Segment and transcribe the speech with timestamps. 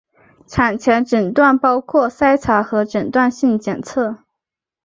[0.47, 4.17] 产前诊断包括筛查和诊断性检测。